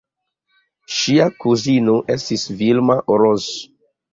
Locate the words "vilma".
2.63-2.99